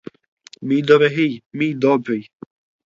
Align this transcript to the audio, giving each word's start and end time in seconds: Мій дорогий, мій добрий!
Мій 0.61 0.81
дорогий, 0.81 1.43
мій 1.53 1.73
добрий! 1.73 2.31